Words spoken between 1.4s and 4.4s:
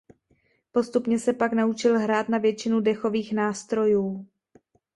naučil hrát na většinu dechových nástrojů.